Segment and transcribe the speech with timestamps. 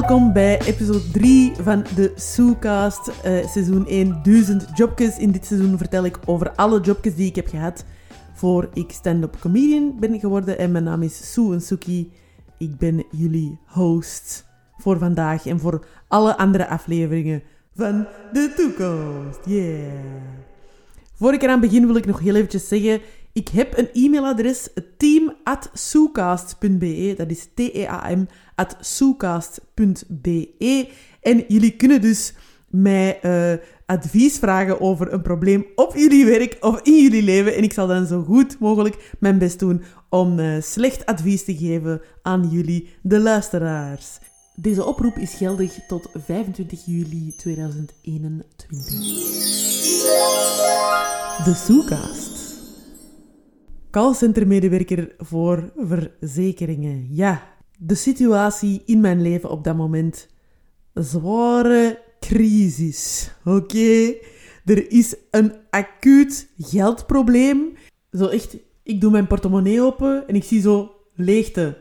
[0.00, 5.18] welkom bij episode 3 van de Soecast, uh, seizoen 1, 1000 jobjes.
[5.18, 7.84] In dit seizoen vertel ik over alle jobjes die ik heb gehad
[8.32, 10.58] voor ik stand-up comedian ben geworden.
[10.58, 12.12] En mijn naam is Sue Suki.
[12.58, 14.46] Ik ben jullie host
[14.76, 17.42] voor vandaag en voor alle andere afleveringen
[17.76, 19.40] van de toekomst.
[19.44, 19.92] Yeah.
[21.14, 23.00] Voor ik eraan begin wil ik nog heel eventjes zeggen...
[23.34, 27.14] Ik heb een e-mailadres, team.soecast.be.
[27.16, 30.88] Dat is T-E-A-M, at soecast.be.
[31.20, 32.34] En jullie kunnen dus
[32.70, 33.52] mij uh,
[33.86, 37.54] advies vragen over een probleem op jullie werk of in jullie leven.
[37.54, 41.56] En ik zal dan zo goed mogelijk mijn best doen om uh, slecht advies te
[41.56, 44.18] geven aan jullie, de luisteraars.
[44.56, 48.66] Deze oproep is geldig tot 25 juli 2021.
[51.44, 52.62] De Soecast.
[53.90, 57.06] Callcentermedewerker voor verzekeringen.
[57.10, 57.53] Ja,
[57.86, 60.28] de situatie in mijn leven op dat moment.
[60.94, 63.30] Zware crisis.
[63.44, 64.14] Oké?
[64.64, 67.76] Er is een acuut geldprobleem.
[68.12, 71.78] Zo echt, ik doe mijn portemonnee open en ik zie zo leegte.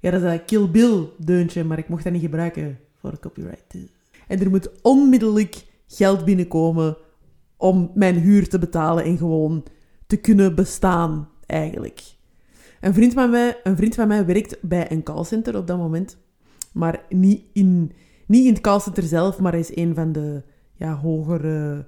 [0.00, 3.74] Ja, dat is een Kill Bill deuntje, maar ik mocht dat niet gebruiken voor copyright.
[4.28, 6.96] En er moet onmiddellijk geld binnenkomen
[7.56, 9.64] om mijn huur te betalen en gewoon
[10.06, 12.02] te kunnen bestaan, eigenlijk.
[12.80, 16.16] Een vriend van mij, een vriend van mij werkt bij een callcenter op dat moment,
[16.72, 17.92] maar niet in,
[18.26, 20.42] niet in het callcenter zelf, maar hij is een van de
[20.74, 21.86] ja, hogere,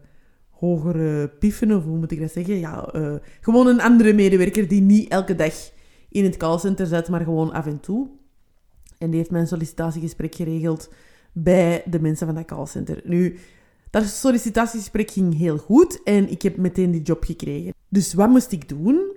[0.51, 2.59] hogere piffen, of hoe moet ik dat zeggen?
[2.59, 5.71] Ja, uh, gewoon een andere medewerker die niet elke dag
[6.09, 8.09] in het callcenter zit, maar gewoon af en toe.
[8.99, 10.93] En die heeft mijn sollicitatiegesprek geregeld
[11.33, 13.01] bij de mensen van dat callcenter.
[13.05, 13.39] Nu,
[13.91, 17.75] dat sollicitatiegesprek ging heel goed en ik heb meteen die job gekregen.
[17.89, 19.17] Dus wat moest ik doen?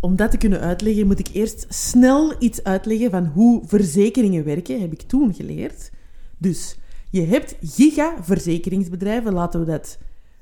[0.00, 4.80] Om dat te kunnen uitleggen, moet ik eerst snel iets uitleggen van hoe verzekeringen werken,
[4.80, 5.90] heb ik toen geleerd.
[6.38, 6.78] Dus
[7.10, 9.98] je hebt giga-verzekeringsbedrijven, laten we dat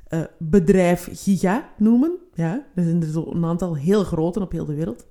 [0.09, 2.19] uh, bedrijf Giga noemen.
[2.35, 5.07] Ja, er zijn er zo een aantal heel grote op heel de wereld.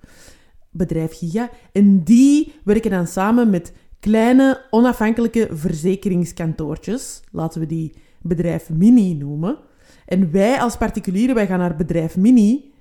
[0.71, 1.49] Bedrijf Giga.
[1.71, 7.21] En die werken dan samen met kleine onafhankelijke verzekeringskantoortjes.
[7.31, 9.57] Laten we die bedrijf Mini noemen.
[10.05, 12.73] En wij als particulieren, wij gaan naar bedrijf Mini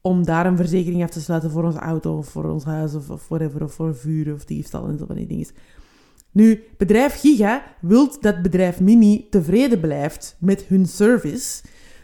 [0.00, 3.10] om daar een verzekering af te sluiten voor onze auto of voor ons huis of,
[3.10, 5.46] of whatever, of voor vuur of diefstal en zo van die dingen.
[6.30, 11.62] Nu, bedrijf Giga wil dat bedrijf Mini tevreden blijft met hun service.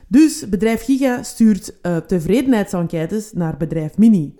[0.08, 4.34] Dus bedrijf Giga stuurt uh, tevredenheidsenquêtes naar bedrijf Mini.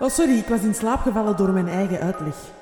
[0.00, 2.59] Oh, sorry, ik was in slaap gevallen door mijn eigen uitleg.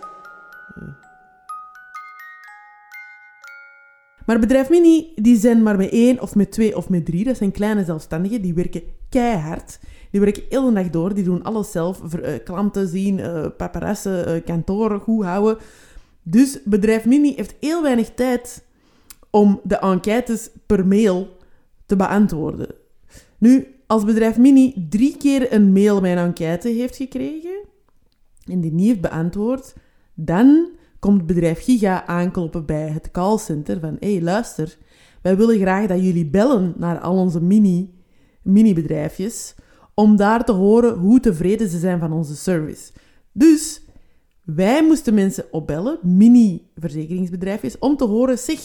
[4.28, 7.24] Maar bedrijf Mini, die zijn maar met één of met twee of met drie.
[7.24, 9.78] Dat zijn kleine zelfstandigen, die werken keihard.
[10.10, 12.02] Die werken heel de dag door, die doen alles zelf.
[12.14, 15.58] Uh, klanten zien, uh, paparazzen, uh, kantoren goed houden.
[16.22, 18.64] Dus bedrijf Mini heeft heel weinig tijd
[19.30, 21.36] om de enquêtes per mail
[21.86, 22.74] te beantwoorden.
[23.38, 27.58] Nu, als bedrijf Mini drie keer een mail met een enquête heeft gekregen
[28.44, 29.74] en die niet heeft beantwoord,
[30.14, 34.78] dan komt bedrijf Giga aankloppen bij het callcenter van hé, hey, luister,
[35.22, 37.94] wij willen graag dat jullie bellen naar al onze mini,
[38.42, 39.54] mini-bedrijfjes
[39.94, 42.92] om daar te horen hoe tevreden ze zijn van onze service.
[43.32, 43.82] Dus
[44.44, 48.60] wij moesten mensen opbellen, mini-verzekeringsbedrijfjes, om te horen, zeg,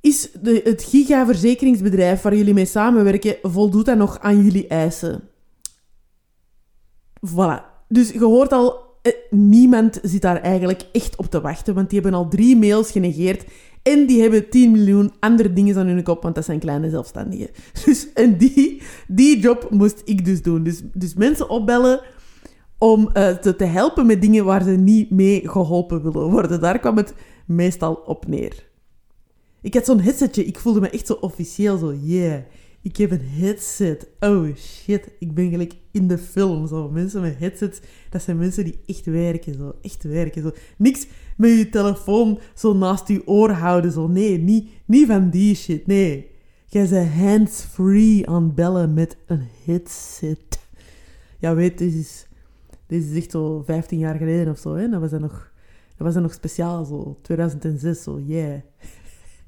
[0.00, 5.28] is de, het giga-verzekeringsbedrijf waar jullie mee samenwerken, voldoet dat nog aan jullie eisen?
[7.26, 7.62] Voilà.
[7.88, 8.83] Dus je hoort al,
[9.30, 13.44] niemand zit daar eigenlijk echt op te wachten, want die hebben al drie mails genegeerd
[13.82, 17.48] en die hebben 10 miljoen andere dingen aan hun kop, want dat zijn kleine zelfstandigen.
[17.84, 20.62] Dus, en die, die job moest ik dus doen.
[20.62, 22.00] Dus, dus mensen opbellen
[22.78, 26.60] om uh, te, te helpen met dingen waar ze niet mee geholpen willen worden.
[26.60, 27.14] Daar kwam het
[27.46, 28.68] meestal op neer.
[29.60, 32.40] Ik had zo'n headsetje, ik voelde me echt zo officieel, zo yeah.
[32.82, 34.08] Ik heb een headset.
[34.20, 36.66] Oh shit, ik ben gelijk in de film.
[36.66, 36.90] Zo.
[36.90, 37.80] Mensen met headsets,
[38.10, 39.54] dat zijn mensen die echt werken.
[39.54, 39.74] Zo.
[39.82, 40.42] Echt werken.
[40.42, 40.50] Zo.
[40.76, 41.06] Niks
[41.36, 43.92] met je telefoon zo naast je oor houden.
[43.92, 44.06] Zo.
[44.06, 45.86] Nee, niet, niet van die shit.
[45.86, 46.30] Nee.
[46.66, 50.58] Jij bent hands-free aan bellen met een headset.
[51.38, 52.26] Ja, weet, dit is,
[52.86, 54.74] dit is echt zo 15 jaar geleden of zo.
[54.74, 54.88] Hè?
[54.88, 55.52] Dat was dan nog,
[55.96, 58.60] dat was dan nog speciaal, zo 2006, zo yeah.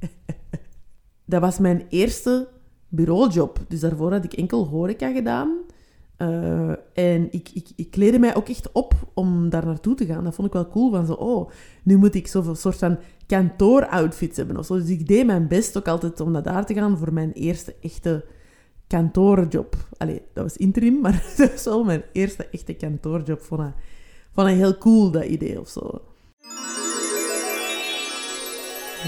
[1.24, 2.48] dat was mijn eerste
[2.88, 3.60] bureaujob.
[3.68, 5.65] Dus daarvoor had ik enkel horeca gedaan.
[6.16, 10.24] Eh, en ik, ik, ik kleedde mij ook echt op om daar naartoe te gaan.
[10.24, 10.90] Dat vond ik wel cool.
[10.90, 11.50] Van zo, oh,
[11.82, 14.74] nu moet ik zo'n soort van kantooroutfits hebben of zo.
[14.74, 17.74] Dus ik deed mijn best ook altijd om naar daar te gaan voor mijn eerste
[17.80, 18.24] echte
[18.86, 19.76] kantoorjob.
[19.96, 23.40] Allee, dat was interim, maar dat was wel mijn eerste echte kantoorjob.
[23.40, 23.74] Vond ik,
[24.32, 26.00] vond ik heel cool, dat idee of zo.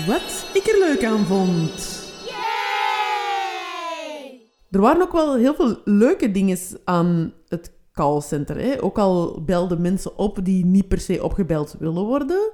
[0.06, 2.07] Wat ik er leuk aan vond.
[4.70, 8.60] Er waren ook wel heel veel leuke dingen aan het callcenter.
[8.60, 8.82] Hè?
[8.82, 12.50] Ook al belden mensen op die niet per se opgebeld willen worden,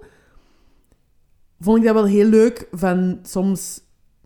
[1.61, 3.81] vond ik dat wel heel leuk van soms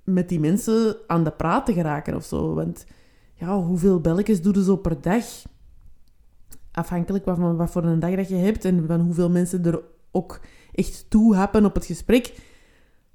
[0.05, 2.55] met die mensen aan de praat te geraken of zo.
[2.55, 2.87] Want
[3.35, 5.25] ja, hoeveel belletjes doe je zo per dag?
[6.73, 10.40] Afhankelijk van wat voor een dag dat je hebt en van hoeveel mensen er ook
[10.73, 12.35] echt toe happen op het gesprek.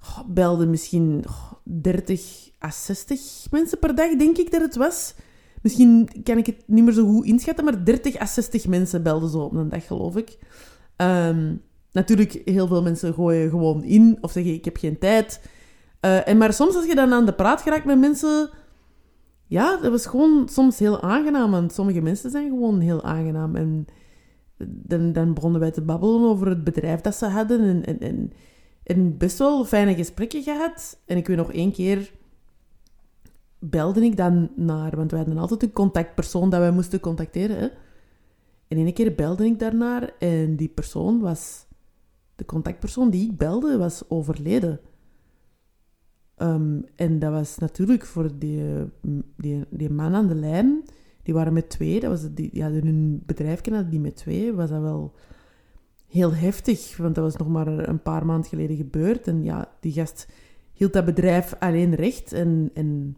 [0.01, 1.23] Oh, belde misschien
[1.63, 5.15] 30 à 60 mensen per dag, denk ik dat het was.
[5.61, 9.29] Misschien kan ik het niet meer zo goed inschatten, maar 30 à 60 mensen belden
[9.29, 10.37] zo op een dag, geloof ik.
[10.97, 11.61] Um,
[11.91, 15.41] natuurlijk, heel veel mensen gooien gewoon in of zeggen ik heb geen tijd.
[16.05, 18.49] Uh, en maar soms als je dan aan de praat geraakt met mensen...
[19.47, 21.51] Ja, dat was gewoon soms heel aangenaam.
[21.51, 23.55] Want sommige mensen zijn gewoon heel aangenaam.
[23.55, 23.85] En
[24.67, 27.61] dan, dan begonnen wij te babbelen over het bedrijf dat ze hadden.
[27.61, 28.33] En, en, en,
[28.83, 30.99] en best wel fijne gesprekken gehad.
[31.05, 32.11] En ik weet nog één keer
[33.69, 37.57] belde ik dan naar, want we hadden altijd een contactpersoon dat wij moesten contacteren.
[37.57, 37.67] Hè?
[38.67, 41.65] En een keer belde ik daarnaar en die persoon was,
[42.35, 44.79] de contactpersoon die ik belde, was overleden.
[46.35, 48.63] Ehm, en dat was natuurlijk voor die,
[49.37, 50.83] die, die man aan de lijn,
[51.23, 54.69] die waren met twee, dat was die, ja, hun bedrijf hadden die met twee, was
[54.69, 55.13] dat wel
[56.07, 59.27] heel heftig, want dat was nog maar een paar maanden geleden gebeurd.
[59.27, 60.27] En ja, die gast
[60.73, 63.17] hield dat bedrijf alleen recht en, en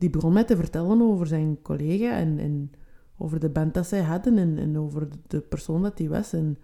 [0.00, 2.70] die begon mij te vertellen over zijn collega en, en
[3.16, 6.32] over de band dat zij hadden en, en over de persoon dat hij was.
[6.32, 6.58] En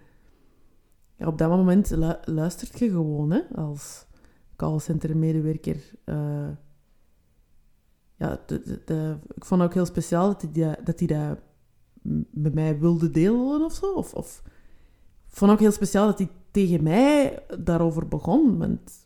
[1.16, 4.06] ja, op dat moment lu luistert je gewoon hè, als
[4.56, 5.92] callcenter-medewerker.
[6.04, 6.48] Uh,
[8.16, 8.40] ja,
[9.34, 11.38] ik vond het ook heel speciaal dat hij dat, hij dat
[12.30, 13.92] met mij wilde delen of zo.
[13.92, 14.42] Of, of
[15.28, 18.58] ik vond ook heel speciaal dat hij tegen mij daarover begon.
[18.58, 19.04] Want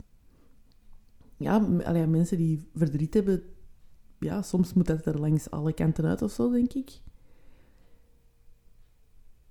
[1.36, 3.42] ja, allee, mensen die verdriet hebben,
[4.20, 7.00] ja, soms moet dat er langs alle kanten uit of zo, denk ik.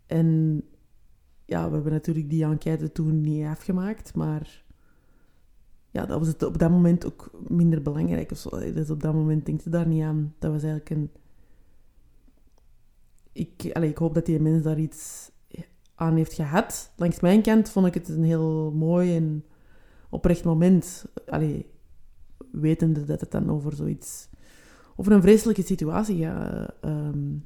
[0.05, 0.61] En
[1.45, 4.63] ja, we hebben natuurlijk die enquête toen niet afgemaakt, maar
[5.91, 8.49] ja, dat was het op dat moment ook minder belangrijk of zo.
[8.49, 10.35] Dus op dat moment denk je daar niet aan.
[10.39, 11.11] Dat was eigenlijk een...
[13.31, 15.31] Ik, allez, ik hoop dat die mens daar iets
[15.95, 16.91] aan heeft gehad.
[16.95, 19.45] Langs mijn kant vond ik het een heel mooi en
[20.09, 21.05] oprecht moment.
[21.27, 21.69] Allee,
[22.51, 24.28] wetende dat het dan over zoiets
[24.99, 27.37] over een vreselijke situatie ehm,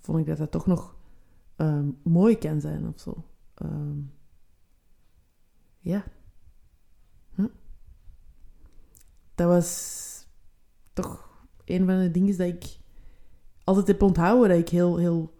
[0.00, 0.96] vond ik dat dat toch nog
[1.56, 3.24] ehm, mooi kan zijn of zo.
[3.54, 3.98] Ehm,
[5.78, 6.04] ja.
[7.34, 7.46] Hm.
[9.34, 10.26] Dat was
[10.92, 12.78] toch een van de dingen dat ik
[13.64, 14.48] altijd heb onthouden.
[14.48, 15.34] Dat ik heel, heel...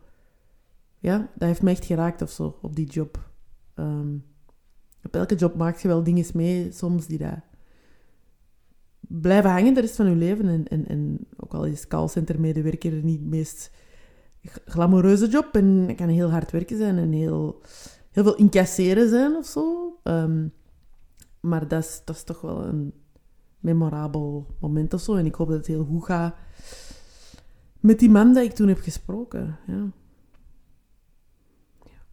[0.98, 3.30] Ja, dat heeft me echt geraakt of zo, op die job.
[5.02, 7.38] op elke job maak je wel dingen mee, soms die dat
[9.20, 10.48] blijven hangen de rest van je leven.
[10.48, 13.70] En, en, en ook al is callcenter-medewerker niet het meest
[14.64, 17.60] glamoureuze job en kan heel hard werken zijn en heel,
[18.10, 19.96] heel veel incasseren zijn of zo.
[20.02, 20.46] Ehm,
[21.40, 22.92] maar dat is, dat is toch wel een
[23.60, 25.14] memorabel moment of zo.
[25.14, 26.34] En ik hoop dat het heel goed gaat
[27.82, 29.58] met die man dat ik toen heb gesproken.
[29.66, 29.90] Ja.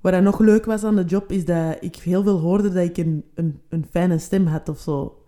[0.01, 2.83] Wat dan nog leuk was aan de job, is dat ik heel veel hoorde dat
[2.83, 5.18] ik een, een, een fijne stem had of zo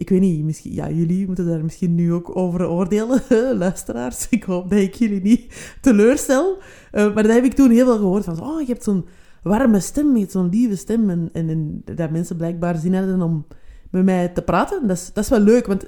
[0.00, 3.22] ik weet niet, misschien, ja, jullie moeten daar misschien nu ook over oordelen,
[3.58, 4.26] luisteraars.
[4.28, 6.58] Ik hoop dat ik jullie niet teleurstel.
[6.92, 9.06] Uh, maar dat heb ik toen heel veel gehoord van, oh, je hebt zo'n
[9.42, 11.10] warme stem, je hebt zo'n lieve stem.
[11.10, 13.46] En, en, dat mensen blijkbaar zin hadden om
[13.90, 14.86] met mij te praten.
[14.86, 15.84] Dat is, dat is wel leuk, want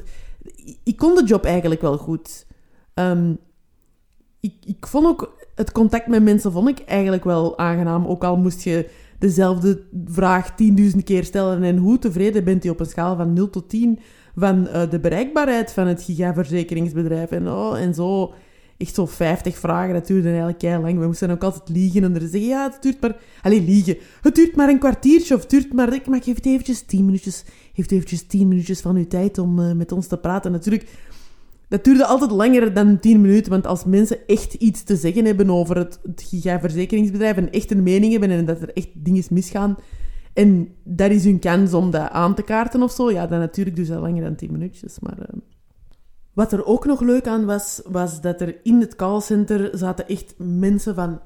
[0.83, 2.47] ik kon de job eigenlijk wel goed.
[2.95, 3.39] Um,
[4.41, 8.07] ik, ik vond ook het contact met mensen vond ik eigenlijk wel aangenaam.
[8.07, 8.91] Ook al moest je
[9.23, 11.63] dezelfde vraag 10.000 keer stellen.
[11.63, 13.99] En hoe tevreden bent u op een schaal van 0 tot 10
[14.37, 17.31] van uh, de bereikbaarheid van het gigaverzekeringsbedrijf?
[17.31, 18.33] En, oh, en zo,
[18.77, 20.99] echt zo 50 vragen, dat duurde eigenlijk heel lang.
[20.99, 23.17] We moesten ook altijd liegen en er zeggen, ja, het duurt maar...
[23.43, 23.97] Allee, liegen.
[24.21, 25.95] Het duurt maar een kwartiertje of het duurt maar...
[25.95, 27.45] Ik mag even eventjes 10 minuutjes...
[27.73, 30.53] Heeft u eventjes 10 minuutjes van uw tijd om uh, met ons te praten?
[30.53, 30.87] Natuurlijk
[31.73, 35.51] dat duurde altijd langer dan 10 minuten, want als mensen echt iets te zeggen hebben
[35.51, 39.77] over het, het gigaverzekeringsbedrijf en echt een mening hebben en dat er echt dingen misgaan,
[40.33, 43.77] en dat is hun kans om dat aan te kaarten of zo, ja, dan natuurlijk
[43.77, 44.99] dus dat langer dan 10 minuutjes.
[45.01, 45.41] Maar uh,
[46.33, 50.35] Wat er ook nog leuk aan was, was dat er in het callcenter zaten echt
[50.39, 51.21] mensen van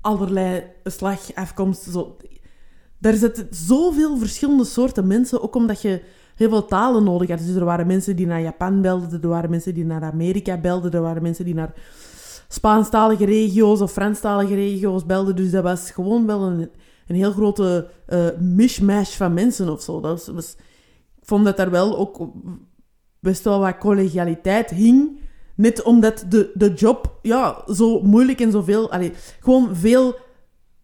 [0.00, 1.82] allerlei slag, afkomst.
[1.82, 2.16] Zo.
[2.98, 6.02] Daar zitten zoveel verschillende soorten mensen, ook omdat je
[6.38, 7.38] heel veel talen nodig had.
[7.38, 10.92] Dus er waren mensen die naar Japan belden, er waren mensen die naar Amerika belden,
[10.92, 11.72] er waren mensen die naar
[12.48, 15.36] Spaanstalige regio's of Franstalige regio's belden.
[15.36, 16.70] Dus dat was gewoon wel een,
[17.06, 20.00] een heel grote uh, mishmash van mensen of zo.
[20.00, 20.56] Dat was,
[21.20, 22.28] ik vond dat daar wel ook
[23.20, 25.20] best wel wat collegialiteit hing.
[25.54, 28.90] Net omdat de, de job ja, zo moeilijk en zoveel...
[28.90, 30.16] Allee, gewoon veel,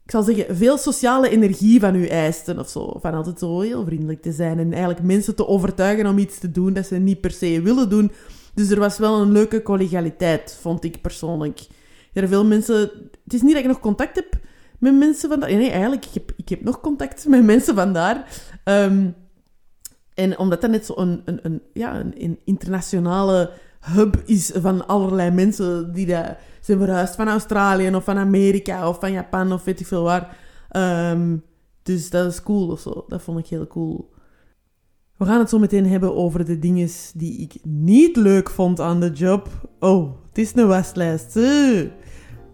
[0.04, 2.99] ik zal zeggen, veel sociale energie van u eisten of zo.
[3.00, 6.50] Van altijd zo heel vriendelijk te zijn en eigenlijk mensen te overtuigen om iets te
[6.50, 8.12] doen dat ze niet per se willen doen.
[8.54, 11.66] Dus er was wel een leuke collegialiteit, vond ik persoonlijk.
[12.12, 12.78] Er veel mensen...
[13.25, 14.38] Het is niet dat ik nog contact heb
[14.78, 15.52] met mensen van daar.
[15.54, 18.26] Nee, eigenlijk, ik heb, ik heb nog contact met mensen van daar.
[18.64, 19.11] Ehm,
[20.14, 25.30] en omdat dat net zo een, een, een, ja, een, internationale hub is van allerlei
[25.30, 29.80] mensen die daar zijn verhuisd van Australië of van Amerika of van Japan of weet
[29.80, 30.37] ik veel waar.
[30.68, 31.37] Ehm,
[31.83, 33.04] dus dat is cool of zo.
[33.09, 34.12] Dat vond ik heel cool.
[35.16, 39.00] We gaan het zo meteen hebben over de dingen die ik niet leuk vond aan
[39.00, 39.49] de job.
[39.80, 41.35] Oh, het is een waslijst.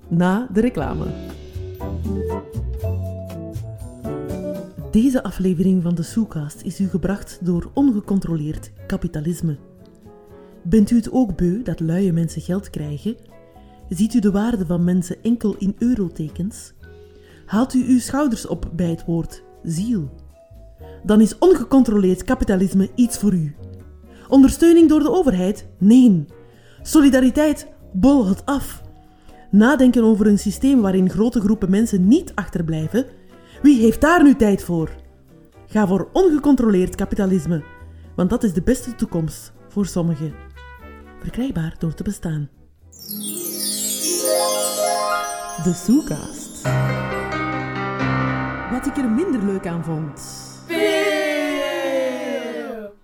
[0.09, 1.07] Na de reclame.
[4.91, 9.59] Deze aflevering van de Soecast is u gebracht door ongecontroleerd kapitalisme.
[10.63, 13.30] Bent u het ook beu dat luie mensen geld krijgen?
[13.91, 16.73] Ziet u de waarde van mensen enkel in eurotekens?
[17.47, 20.11] Haalt u uw schouders op bij het woord ziel?
[21.05, 23.55] Dan is ongecontroleerd kapitalisme iets voor u.
[24.29, 25.67] Ondersteuning door de overheid?
[25.79, 26.25] Nee.
[26.83, 27.67] Solidariteit?
[27.93, 28.83] Bol het af.
[29.51, 33.07] Nadenken over een systeem waarin grote groepen mensen niet achterblijven?
[33.63, 34.91] Wie heeft daar nu tijd voor?
[35.67, 37.63] Ga voor ongecontroleerd kapitalisme,
[38.17, 40.33] want dat is de beste toekomst voor sommigen.
[41.21, 42.49] Verkrijgbaar door te bestaan.
[45.65, 46.63] De Soekast.
[48.71, 50.21] Wat ik er minder leuk aan vond.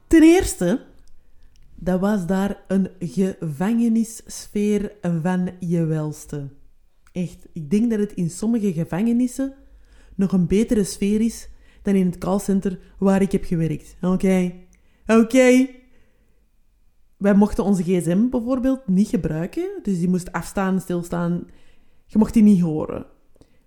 [0.07, 0.81] Ten eerste,
[1.75, 4.93] dat was daar een gevangenissfeer
[5.23, 6.49] van je welste.
[7.13, 9.55] Echt, ik denk dat het in sommige gevangenissen
[10.15, 11.49] nog een betere sfeer is
[11.83, 13.97] dan in het callcenter waar ik heb gewerkt.
[14.01, 14.53] Oké,
[15.07, 15.67] oké.
[17.17, 21.47] Wij mochten onze gsm bijvoorbeeld niet gebruiken, dus die moest afstaan, stilstaan.
[22.07, 23.07] Je mocht die niet horen.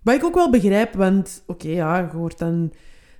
[0.02, 2.72] Wat ik ook wel begrijp, want oké, ja, je hoort dan...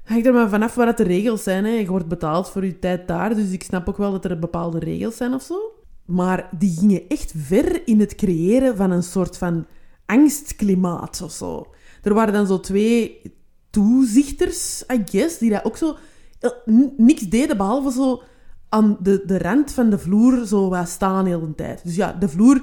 [0.04, 1.64] Hangt er maar vanaf wat de regels zijn.
[1.64, 1.70] Hè.
[1.70, 4.78] Je wordt betaald voor je tijd daar, dus ik snap ook wel dat er bepaalde
[4.78, 5.72] regels zijn of zo.
[6.04, 9.66] Maar die gingen echt ver in het creëren van een soort van
[10.06, 11.66] angstklimaat of zo.
[12.02, 13.20] Er waren dan zo twee
[13.70, 15.96] toezichters, I guess, die dat ook zo
[16.40, 16.50] eh,
[16.96, 18.22] niks deden, behalve zo
[18.70, 21.80] aan de, de rand van de vloer zo wat staan de hele tijd.
[21.84, 22.62] Dus ja, de vloer,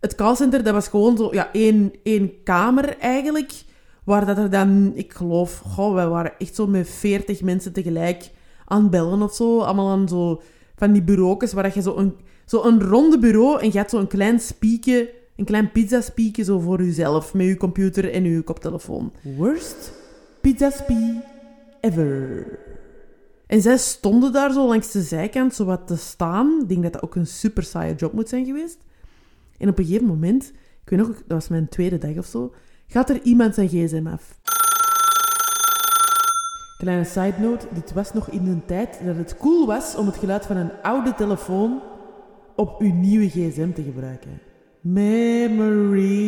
[0.00, 3.52] het callcenter, dat was gewoon zo ja, één, één kamer eigenlijk,
[4.04, 8.30] waar dat er dan, ik geloof, goh, wij waren echt zo met veertig mensen tegelijk
[8.64, 9.58] aan bellen of zo.
[9.58, 10.42] Allemaal aan zo
[10.76, 12.14] van die bureaus, waar je zo een,
[12.46, 16.80] zo een ronde bureau en je had zo'n klein spiekje een klein pizzaspiekje zo voor
[16.80, 19.12] uzelf, met uw computer en uw koptelefoon.
[19.36, 19.92] Worst
[20.40, 21.20] pizzaspie
[21.80, 22.63] ever.
[23.46, 26.58] En zij stonden daar zo langs de zijkant zo wat te staan.
[26.62, 28.78] Ik denk dat dat ook een super saaie job moet zijn geweest.
[29.58, 32.54] En op een gegeven moment, ik weet nog, dat was mijn tweede dag of zo,
[32.86, 34.38] gaat er iemand zijn gsm af.
[36.78, 40.16] Kleine side note, dit was nog in een tijd dat het cool was om het
[40.16, 41.82] geluid van een oude telefoon
[42.56, 44.40] op uw nieuwe gsm te gebruiken.
[44.80, 46.22] Memories.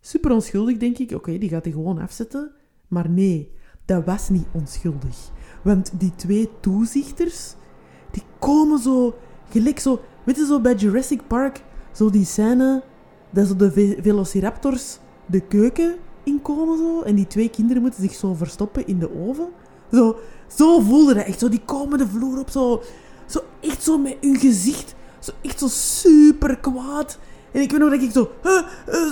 [0.00, 1.10] Super onschuldig, denk ik.
[1.12, 2.52] Oké, die gaat hij gewoon afzetten.
[2.88, 3.50] Maar nee,
[3.84, 5.30] dat was niet onschuldig.
[5.62, 7.54] Want die twee toezichters,
[8.10, 9.14] die komen zo,
[9.50, 12.82] gelijk zo, weet je zo bij Jurassic Park, zo die scène
[13.30, 18.34] dat zo de velociraptors de keuken inkomen zo, en die twee kinderen moeten zich zo
[18.34, 19.48] verstoppen in de oven.
[19.92, 20.16] Zo,
[20.46, 22.82] zo voelde dat echt, zo die komen de vloer op, zo
[23.28, 24.94] zo echt zo met hun gezicht.
[25.18, 27.18] Zo echt zo super kwaad.
[27.52, 28.30] En ik weet nog dat ik zo,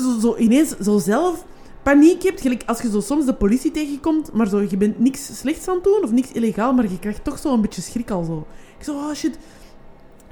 [0.02, 1.44] zo, zo ineens zo zelf
[1.86, 2.40] paniek hebt.
[2.40, 5.74] Gelijk als je zo soms de politie tegenkomt, maar zo, je bent niks slechts aan
[5.74, 8.46] het doen of niks illegaal, maar je krijgt toch zo een beetje schrik al zo.
[8.78, 9.38] Ik zo, oh shit.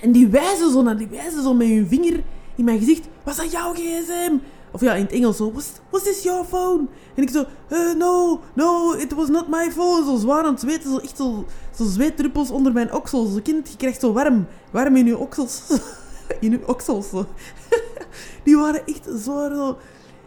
[0.01, 2.23] En die wijzen zo naar die wijzen zo met hun vinger
[2.55, 3.09] in mijn gezicht.
[3.25, 4.37] Was dat jouw gsm?
[4.71, 6.87] Of ja, in het Engels zo, was, was this your phone?
[7.15, 10.05] En ik zo, uh, no, no, it was not my phone.
[10.05, 11.45] Zo zwaar aan het zweten, zo echt zo,
[11.77, 13.33] zo zweetdruppels onder mijn oksels.
[13.33, 15.63] Zo kind, je krijgt zo warm, warm in je oksels.
[16.41, 17.07] in je oksels.
[18.45, 19.77] Die waren echt zwaar, zo,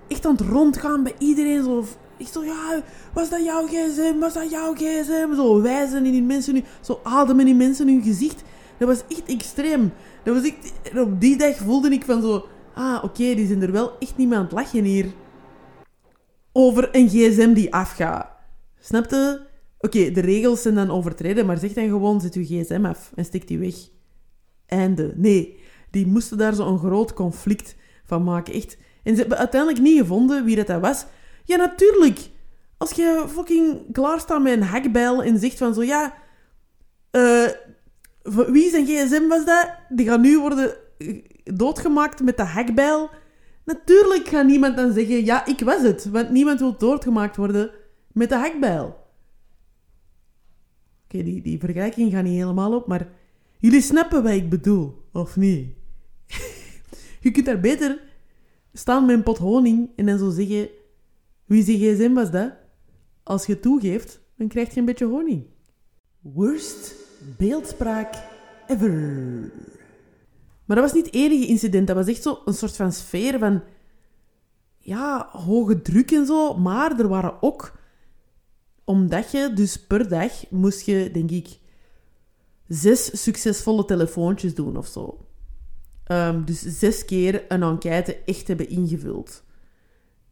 [0.08, 1.64] echt aan het rondgaan bij iedereen.
[1.64, 1.86] Zo
[2.18, 2.84] Ik zo, ja,
[3.14, 4.20] was dat jouw gsm?
[4.20, 5.36] Was dat jouw gsm?
[5.36, 8.44] Zo wijzen in die mensen nu, zo ademen in mensen hun gezicht.
[8.78, 9.92] Dat was echt extreem.
[10.24, 13.72] Dat was echt, op die dag voelde ik van zo, ah, oké, die zijn er
[13.72, 15.06] wel echt niet meer aan het lachen hier.
[16.52, 18.28] Over een gsm die afgaat.
[18.80, 19.46] Snapte?
[19.80, 23.26] Oké, de regels zijn dan overtreden, maar zeg dan gewoon, zet uw gsm af en
[23.26, 23.76] stik die weg.
[24.66, 25.14] Einde.
[25.16, 25.60] Nee,
[25.92, 28.54] die moesten daar zo'n groot conflict van maken.
[28.54, 28.78] Echt.
[29.08, 31.06] En ze hebben uiteindelijk niet gevonden wie dat, dat was.
[31.44, 32.20] Ja, natuurlijk.
[32.78, 36.14] Als je fucking klaarstaat met een hakbijl en zegt van zo, ja...
[37.12, 37.48] eh
[38.48, 39.70] wie zijn gsm was dat?
[39.90, 40.78] Die gaat nu worden
[41.44, 43.10] doodgemaakt met de hakbijl.
[43.66, 46.10] Natuurlijk gaat niemand dan zeggen, ja, ik was het.
[46.10, 47.72] Want niemand wil doodgemaakt worden
[48.12, 48.86] met de hakbijl.
[51.04, 53.08] Oké, die, die vergelijking gaat niet helemaal op, maar
[53.58, 55.68] jullie snappen wat ik bedoel, of niet?
[57.22, 58.07] je kunt daar beter
[58.78, 60.70] staan met een pot honing en dan zo zeggen,
[61.46, 62.54] wie zijn gsm was dat?
[63.24, 65.46] Als je toegeeft, dan krijg je een beetje honing.
[66.22, 66.96] Worst
[67.38, 68.16] beeldspraak
[68.68, 69.52] ever.
[70.66, 71.88] Maar dat was niet het enige incident.
[71.88, 73.64] Dat was echt zo een soort van sfeer van...
[74.78, 76.54] Ja, hoge druk en zo.
[76.58, 77.80] Maar er waren ook...
[78.84, 81.60] Omdat je dus per dag moest je, denk ik...
[82.68, 85.27] Zes succesvolle telefoontjes doen of zo.
[86.08, 89.44] Ehm, dus zes keer een enquête echt hebben ingevuld.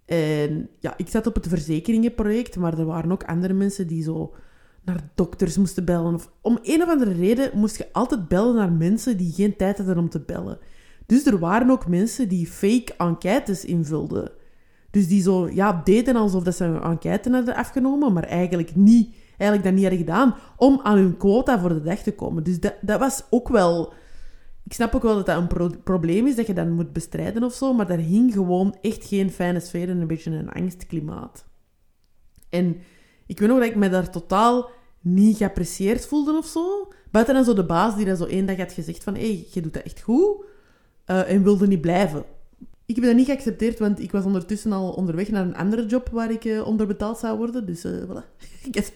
[0.05, 4.33] En ja, ik zat op het verzekeringenproject, maar er waren ook andere mensen die zo
[4.83, 6.13] naar dokters moesten bellen.
[6.13, 9.77] Of, om een of andere reden moest je altijd bellen naar mensen die geen tijd
[9.77, 10.57] hadden om te bellen.
[11.05, 14.31] Dus er waren ook mensen die fake enquêtes invulden.
[14.91, 19.15] Dus die zo, ja, deden alsof dat ze een enquête hadden afgenomen, maar eigenlijk niet,
[19.37, 22.43] eigenlijk dat niet hadden gedaan om aan hun quota voor de dag te komen.
[22.43, 23.93] Dus dat, dat was ook wel...
[24.65, 27.43] Ik snap ook wel dat dat een pro- probleem is, dat je dat moet bestrijden
[27.43, 31.45] of zo, maar daar hing gewoon echt geen fijne sfeer en een beetje een angstklimaat.
[32.49, 32.77] En
[33.25, 34.69] ik weet nog dat ik me daar totaal
[35.01, 36.91] niet geapprecieerd voelde of zo.
[37.11, 39.47] Buiten dan zo de baas die dat zo één dag had gezegd van hé, hey,
[39.51, 40.45] je doet dat echt goed
[41.05, 42.25] eh, en wilde niet blijven.
[42.85, 46.09] Ik heb dat niet geaccepteerd, want ik was ondertussen al onderweg naar een andere job
[46.09, 47.65] waar ik eh, onderbetaald zou worden.
[47.65, 48.39] Dus eh, voilà.
[48.71, 48.91] ik,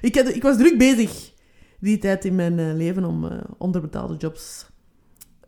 [0.00, 1.32] ik, ik was druk bezig
[1.80, 4.66] die tijd in mijn leven om onderbetaalde jobs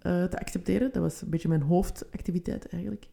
[0.06, 0.92] eh, te accepteren.
[0.92, 3.08] Dat was een beetje mijn hoofdactiviteit eigenlijk.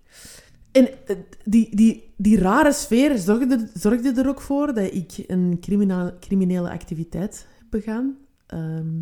[0.72, 5.58] En eh, die, die, die rare sfeer zorgde, zorgde er ook voor dat ik een
[5.62, 8.18] criminele, criminele activiteit heb begaan.
[8.46, 9.02] Ehm,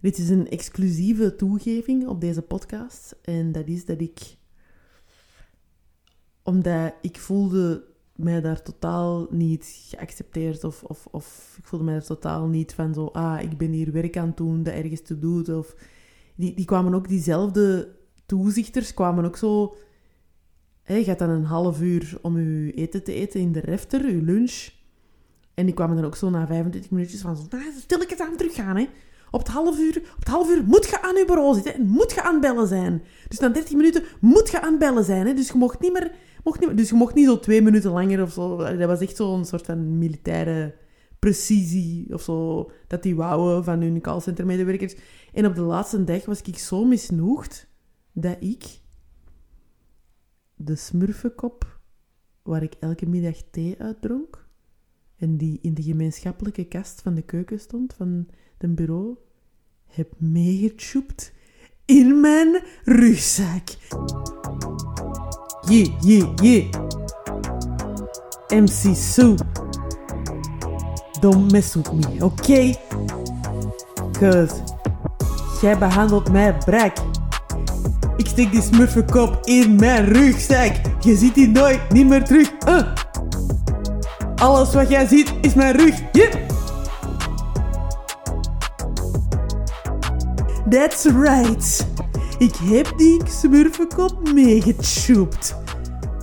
[0.00, 3.16] dit is een exclusieve toegeving op deze podcast.
[3.22, 4.36] En dat is dat ik...
[6.42, 7.84] Omdat ik voelde
[8.16, 12.94] mij daar totaal niet geaccepteerd of, of, of ik voelde mij er totaal niet van
[12.94, 15.48] zo, ah, ik ben hier werk aan het doen dat ergens te doet.
[15.48, 15.74] Of,
[16.34, 17.96] die, die kwamen ook, diezelfde
[18.26, 19.76] toezichters kwamen ook zo...
[20.82, 24.10] Hè, je gaat dan een half uur om je eten te eten in de refter,
[24.10, 24.68] je lunch.
[25.54, 28.76] En die kwamen dan ook zo na 25 minuutjes van zo, nou, stilletjes aan teruggaan,
[28.76, 28.88] hè.
[29.34, 31.86] Op het, half uur, op het half uur moet je aan je bureau zitten en
[31.86, 33.02] moet je aan het bellen zijn.
[33.28, 35.26] Dus na 30 minuten moet je aan bellen zijn.
[35.26, 35.34] Hè?
[35.34, 36.12] Dus je mocht niet meer,
[36.44, 38.56] mocht niet, dus je mocht niet zo twee minuten langer of zo.
[38.56, 40.74] Dat was echt zo'n soort van militaire
[41.18, 42.70] precisie of zo.
[42.86, 44.94] Dat die wouden van hun callcenter-medewerkers.
[45.32, 47.68] En op de laatste dag was ik zo misnoegd
[48.12, 48.64] dat ik
[50.54, 51.80] de smurfenkop,
[52.42, 54.48] waar ik elke middag thee uitdronk,
[55.16, 58.26] en die in de gemeenschappelijke kast van de keuken stond, van
[58.64, 59.16] het bureau,
[59.86, 61.32] heb meegetjoept
[61.84, 63.62] in mijn rugzak.
[65.68, 66.64] Yeah, yeah, yeah.
[68.48, 69.34] MC Sue.
[71.20, 72.24] Don't mess with me, oké?
[72.24, 72.76] Okay?
[74.12, 74.54] Cause
[75.60, 76.96] jij behandelt mij brak.
[78.16, 80.72] Ik steek die smurfenkop in mijn rugzak.
[81.00, 82.52] Je ziet die nooit niet meer terug.
[82.68, 82.92] Uh.
[84.34, 86.00] Alles wat jij ziet is mijn rug.
[86.12, 86.53] Yeah.
[90.70, 91.86] That's right.
[92.38, 95.56] Ik heb die smurfenkop meegetjoept.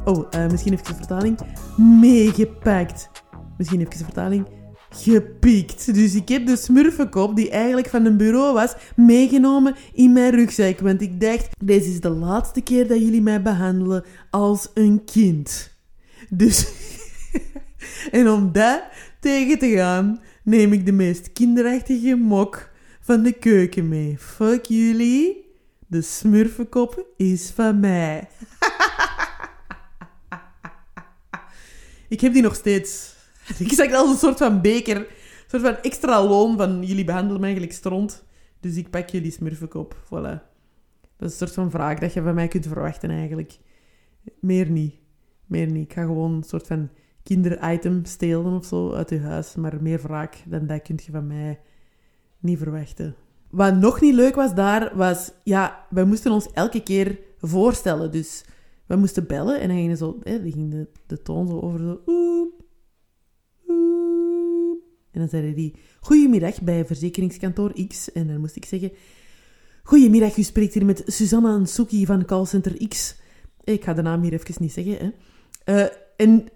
[0.06, 1.40] Oh, uh, misschien even de vertaling.
[1.78, 3.10] Meegepakt.
[3.58, 4.48] Misschien even de vertaling.
[4.90, 5.94] Gepikt.
[5.94, 10.80] Dus ik heb de smurfenkop, die eigenlijk van een bureau was, meegenomen in mijn rugzak.
[10.80, 15.76] Want ik dacht, deze is de laatste keer dat jullie mij behandelen als een kind.
[16.30, 16.68] Dus...
[18.12, 18.84] en om dat
[19.20, 22.71] tegen te gaan, neem ik de meest kinderachtige mok
[23.12, 24.18] van de keuken mee.
[24.18, 25.46] Fuck jullie.
[25.88, 28.28] De smurfenkop is van mij.
[32.10, 33.16] ik heb die nog steeds.
[33.60, 34.98] Ik zag als een soort van beker.
[34.98, 35.06] Een
[35.48, 38.24] soort van extra loon van jullie behandelen mij eigenlijk stront.
[38.60, 39.96] Dus ik pak jullie smurfenkop.
[40.06, 40.42] Voilà.
[41.18, 43.58] Dat is een soort van vraag dat je van mij kunt verwachten eigenlijk.
[44.40, 44.96] Meer niet.
[45.46, 45.86] Meer niet.
[45.86, 46.90] Ik ga gewoon een soort van
[47.24, 49.56] kinderitem stelen of zo uit je huis.
[49.56, 51.60] Maar meer wraak dan dat kun je van mij
[52.42, 53.16] niet verwachten.
[53.50, 55.32] Wat nog niet leuk was daar, was...
[55.44, 58.12] Ja, wij moesten ons elke keer voorstellen.
[58.12, 58.44] Dus
[58.86, 62.02] we moesten bellen en dan ging, zo, hè, ging de, de toon zo over zo...
[62.06, 62.64] Oep.
[65.12, 65.76] En dan zeiden die...
[66.00, 68.12] Goedemiddag bij verzekeringskantoor X.
[68.12, 68.92] En dan moest ik zeggen...
[69.84, 73.16] Goedemiddag, u spreekt hier met Susanna Nsuki van callcenter X.
[73.64, 74.98] Ik ga de naam hier even niet zeggen.
[74.98, 75.10] Hè.
[75.74, 76.48] Uh, en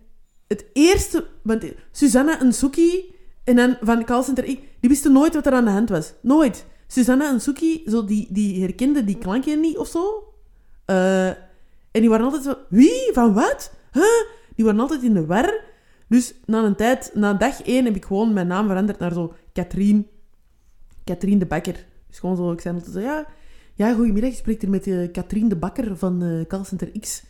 [0.47, 1.27] het eerste...
[1.43, 3.14] Want Susanna Nsuki
[3.45, 4.59] en dan van callcenter X...
[4.79, 6.13] Die wisten nooit wat er aan de hand was.
[6.21, 6.65] Nooit.
[6.87, 10.33] Susanna Nsuki, zo die, die herkende die klankje niet of zo.
[10.85, 11.37] Uh, en
[11.91, 12.55] die waren altijd zo...
[12.69, 13.09] Wie?
[13.13, 13.71] Van wat?
[14.55, 15.53] Die waren altijd in de war.
[16.07, 19.33] Dus na een tijd, na dag één, heb ik gewoon mijn naam veranderd naar zo
[19.53, 20.07] Katrien.
[21.03, 21.85] Katrien de Bakker.
[22.07, 23.25] Dus gewoon zo, ik zei altijd zo, ja...
[23.77, 27.23] Ja, goedemiddag, je spreekt hier met uh, Katrien de Bakker van uh, Callcenter X.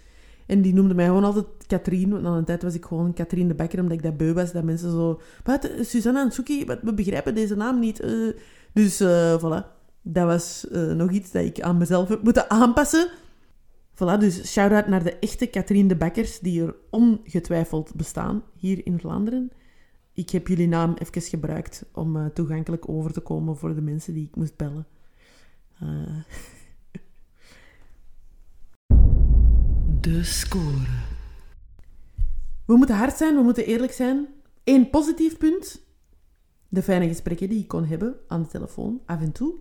[0.45, 2.09] En die noemde mij gewoon altijd Katrien.
[2.09, 4.51] Want na een tijd was ik gewoon Katrien de Bakker, omdat ik dat beu was.
[4.51, 5.21] Dat mensen zo...
[5.43, 8.03] Wat, Susanna en Suki, we begrijpen deze naam niet.
[8.03, 8.33] Uh,
[8.73, 9.03] dus,
[9.39, 9.73] voilà.
[10.01, 13.09] Dat was nog iets dat ik aan mezelf heb moeten aanpassen.
[13.95, 18.99] Voilà, dus shout-out naar de echte Katrien de Bakkers, die er ongetwijfeld bestaan hier in
[18.99, 19.51] Vlaanderen.
[20.13, 24.13] Ik heb jullie naam even gebruikt om uh, toegankelijk over te komen voor de mensen
[24.13, 24.85] die ik moest bellen.
[30.05, 30.85] De.
[32.65, 34.27] We moeten hard zijn, we moeten eerlijk zijn.
[34.63, 35.81] Eén positief punt.
[36.67, 39.55] De fijne gesprekken die ik kon hebben aan de telefoon, af en toe.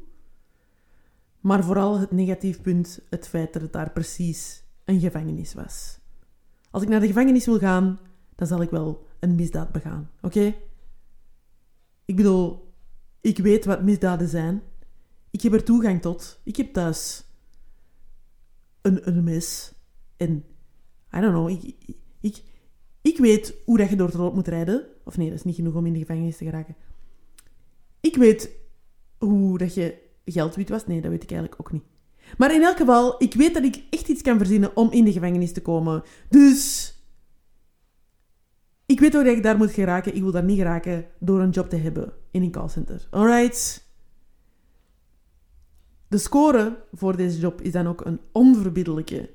[1.41, 5.99] Maar vooral het negatief punt, het feit dat het daar precies een gevangenis was.
[6.71, 7.99] Als ik naar de gevangenis wil gaan,
[8.35, 10.55] dan zal ik wel een misdaad begaan, oké?
[12.05, 12.73] Ik bedoel,
[13.21, 14.63] ik weet wat misdaden zijn.
[15.31, 16.41] Ik heb er toegang tot.
[16.43, 17.25] Ik heb thuis
[18.83, 19.74] een, een mes.
[20.17, 20.45] En,
[21.17, 21.75] I don't know, ik,
[22.21, 22.43] ik,
[23.03, 24.87] ik weet hoe dat je door het rood moet rijden.
[25.05, 26.77] Of nee, dat is niet genoeg om in de gevangenis te geraken.
[28.01, 28.51] Ik weet
[29.19, 30.87] hoe dat je geld wit was?
[30.87, 31.83] Nee, dat weet ik eigenlijk ook niet.
[32.39, 35.13] Maar in elk geval, ik weet dat ik echt iets kan verzinnen om in de
[35.13, 36.03] gevangenis te komen.
[36.29, 36.93] Dus
[38.87, 40.15] ik weet hoe ik daar moet geraken.
[40.15, 43.07] Ik wil daar niet geraken door een job te hebben in een callcenter.
[43.11, 43.89] Alright?
[46.09, 49.31] De score voor deze job is dan ook een onverbiddelijke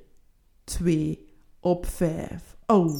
[0.69, 1.27] 2
[1.59, 2.57] op 5.
[2.65, 2.95] Oh.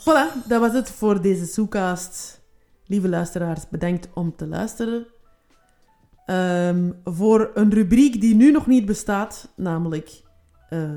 [0.00, 2.42] Voilà, dat was het voor deze Soecast.
[2.86, 5.06] Lieve luisteraars, bedankt om te luisteren.
[6.26, 10.22] Um, voor een rubriek die nu nog niet bestaat, namelijk
[10.70, 10.90] uh,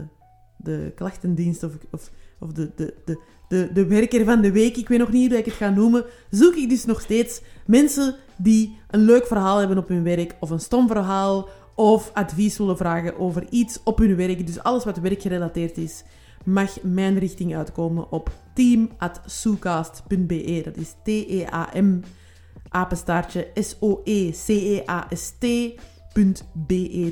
[0.58, 4.88] de klachtendienst of, of, of de, de, de, de, de werker van de week, ik
[4.88, 8.80] weet nog niet hoe ik het ga noemen, zoek ik dus nog steeds mensen die
[8.90, 13.20] een leuk verhaal hebben op hun werk, of een stom verhaal, of advies willen vragen
[13.20, 14.46] over iets op hun werk.
[14.46, 16.04] Dus alles wat werkgerelateerd is
[16.44, 20.62] mag mijn richting uitkomen op team.soecast.be.
[20.64, 22.00] Dat is T-E-A-M,
[22.70, 24.34] apenstaartje S-O-E-C-E-A-S-T.be,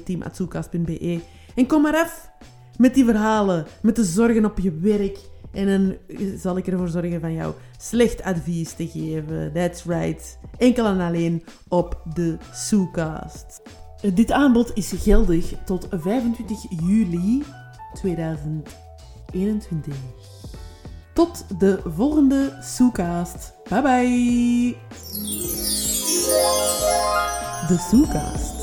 [0.06, 1.20] team.soecast.be.
[1.56, 2.30] En kom maar af
[2.78, 5.18] met die verhalen, met de zorgen op je werk.
[5.52, 5.96] En dan
[6.38, 9.54] zal ik ervoor zorgen van jou slecht advies te geven.
[9.54, 10.40] That's right.
[10.58, 13.62] Enkel en alleen op de Soecast.
[14.14, 17.44] Dit aanbod is geldig tot 25 juli
[17.94, 18.84] 2020.
[19.32, 19.96] 21.
[21.14, 23.54] Tot de volgende Soecast.
[23.70, 24.76] Bye bye.
[27.68, 28.55] De Soecast.